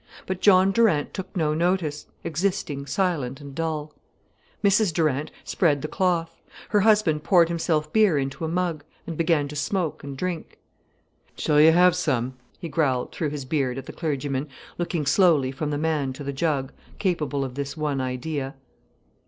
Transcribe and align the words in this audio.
But 0.25 0.41
John 0.41 0.71
Durant 0.71 1.13
took 1.13 1.37
no 1.37 1.53
notice, 1.53 2.07
existing 2.23 2.87
silent 2.87 3.39
and 3.39 3.53
dull. 3.53 3.93
Mrs 4.63 4.91
Durant 4.91 5.29
spread 5.43 5.83
the 5.83 5.87
cloth. 5.87 6.41
Her 6.69 6.79
husband 6.79 7.23
poured 7.23 7.49
himself 7.49 7.93
beer 7.93 8.17
into 8.17 8.43
a 8.43 8.47
mug, 8.47 8.83
and 9.05 9.15
began 9.15 9.47
to 9.49 9.55
smoke 9.55 10.03
and 10.03 10.17
drink. 10.17 10.57
"Shall 11.37 11.61
you 11.61 11.71
have 11.73 11.95
some?" 11.95 12.33
he 12.59 12.67
growled 12.67 13.11
through 13.11 13.29
his 13.29 13.45
beard 13.45 13.77
at 13.77 13.85
the 13.85 13.93
clergyman, 13.93 14.47
looking 14.79 15.05
slowly 15.05 15.51
from 15.51 15.69
the 15.69 15.77
man 15.77 16.13
to 16.13 16.23
the 16.23 16.33
jug, 16.33 16.71
capable 16.97 17.43
of 17.45 17.53
this 17.53 17.77
one 17.77 18.01
idea. 18.01 18.55